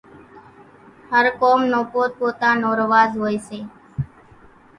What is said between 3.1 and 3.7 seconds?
هوئيَ سي۔